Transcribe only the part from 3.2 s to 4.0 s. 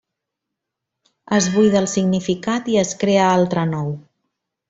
altre nou.